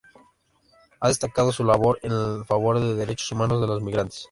Ha 0.99 1.09
destacado 1.09 1.51
su 1.51 1.63
labor 1.63 1.99
en 2.01 2.43
favor 2.45 2.79
de 2.79 2.85
los 2.87 2.97
derechos 2.97 3.31
humanos 3.33 3.61
de 3.61 3.67
los 3.67 3.83
migrantes. 3.83 4.19